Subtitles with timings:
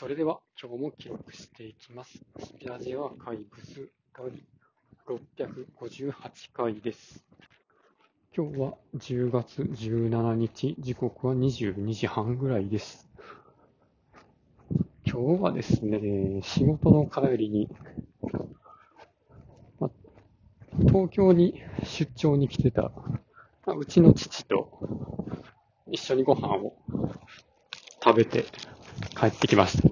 [0.00, 2.18] それでは今日も記録していきます。
[2.38, 4.32] スピアジア怪物第
[5.06, 6.14] 658
[6.54, 7.22] 回です。
[8.34, 13.10] 今日は10月17日、時刻は22時半ぐらいです。
[15.04, 17.68] 今日はですね、仕事の帰りに、
[19.80, 19.90] ま
[20.88, 22.90] 東京に出張に来てた、
[23.66, 24.80] まうちの父と
[25.90, 26.74] 一緒にご飯を
[28.02, 28.46] 食べて
[29.18, 29.88] 帰ってきました。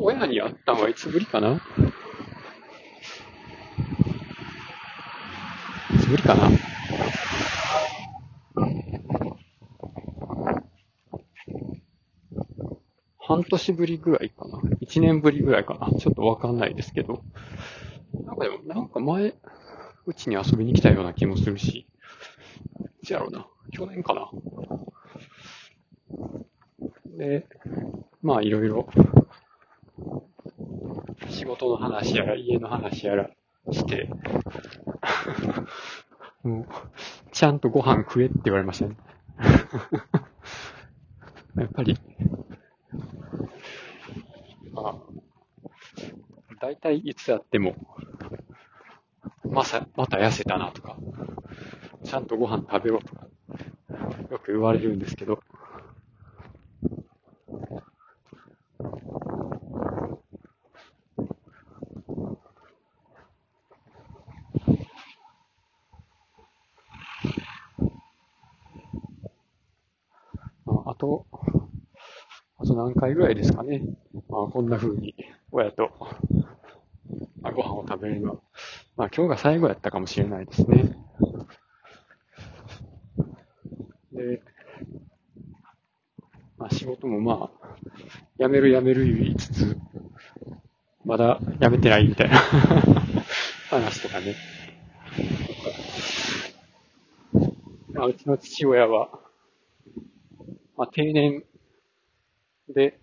[0.00, 1.60] 親に会ったのはいつぶりかな？
[5.94, 6.50] いつぶりかな？
[13.18, 14.60] 半年ぶりぐらいかな？
[14.80, 15.90] 一年ぶりぐらいかな？
[15.98, 17.24] ちょっとわかんないですけど。
[18.24, 19.34] なんかでも、なんか前、
[20.06, 21.88] うちに遊びに来たような気もするし。
[23.02, 23.46] いつやろうな。
[23.72, 24.30] 去年かな。
[27.16, 27.46] で、
[28.22, 28.88] まあいろいろ、
[31.30, 33.30] 仕事の話やら家の話やら
[33.70, 34.10] して、
[36.42, 36.66] もう、
[37.32, 38.96] ちゃんとご飯食えって言われましたね。
[41.56, 41.98] やっぱり、
[44.72, 44.96] まあ、
[46.60, 47.76] 大体いつやっても、
[49.44, 50.98] まさ、また痩せたなとか、
[52.04, 53.26] ちゃんとご飯食べろとか、
[54.30, 55.40] よく言われるんですけど、
[70.66, 71.26] まあ、あと、
[72.58, 73.82] あと何回ぐらいですかね。
[74.28, 75.14] まあ、こんな風に、
[75.52, 75.90] 親と、
[77.40, 78.40] まあ、ご飯を食べるのは、
[78.96, 80.96] まあ、今日が最後やったかもしれないですね。
[84.12, 84.42] で、
[86.58, 87.76] まあ、仕事もまあ、
[88.38, 89.78] 辞める辞める言いつつ、
[91.04, 92.38] まだ辞めてないみたいな
[93.70, 94.34] 話とかね。
[97.92, 99.25] まあ、うちの父親は、
[100.76, 101.42] まあ、定年
[102.68, 102.98] で、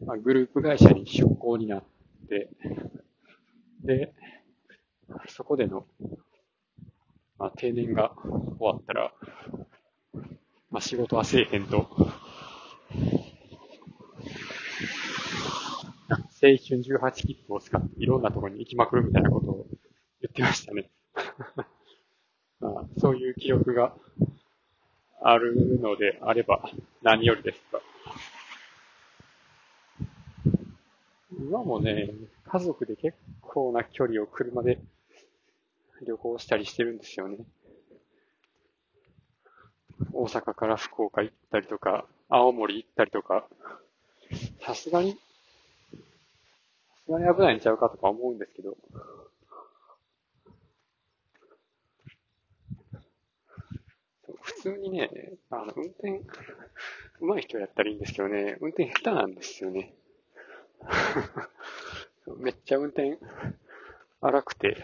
[0.00, 1.84] まあ、グループ会社に出向になっ
[2.28, 2.50] て、
[3.82, 4.14] で、
[5.28, 5.86] そこでの、
[7.38, 9.12] まあ、定年が終わったら、
[10.70, 11.88] まあ、仕事はせえへんと、
[16.08, 19.66] 青春18切符を使っていろんなところに行きまくるみたいなことを
[20.20, 20.90] 言ってましたね。
[22.60, 23.96] まあ、そういう記憶が
[25.26, 26.70] あるのであれば
[27.02, 27.80] 何よりですが。
[31.40, 32.10] 今もね、
[32.44, 34.78] 家族で結構な距離を車で
[36.06, 37.38] 旅行したりしてるんですよね。
[40.12, 43.46] 大阪から福岡行ったりとか、青森行ったりとか、
[44.60, 45.18] さすがに、さ
[47.06, 48.76] すがに危ないんちゃうかとか思うんですけど、
[54.64, 55.10] 通にね、
[55.50, 56.22] あの、運転、
[57.20, 59.94] 上手い人やったらいいんですけどね、運転下手なんですよね。
[62.38, 63.18] めっちゃ運転
[64.22, 64.82] 荒くて、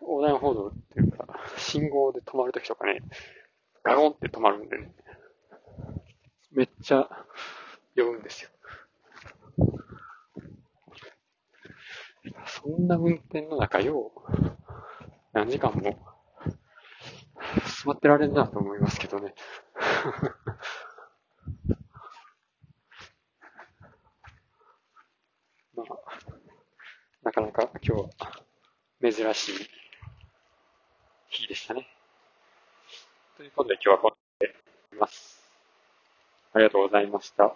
[0.00, 3.02] 横断歩道っていうか、信号で止まるときとかね、
[3.82, 4.94] ガゴンって止まるんでね、
[6.52, 7.26] めっちゃ
[7.94, 8.50] 酔うんですよ。
[12.46, 14.20] そんな運転の中よう、
[15.34, 16.11] 何時間も
[17.84, 19.34] 座ってられんなと思いますけどね。
[25.74, 25.86] まあ、
[27.24, 28.08] なかなか今日は
[29.00, 29.68] 珍しい
[31.28, 31.88] 日でしたね。
[33.36, 35.42] ということで今日はここで終わります。
[36.52, 37.52] ありがとうございました。